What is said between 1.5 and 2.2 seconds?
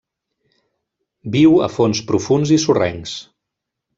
a fons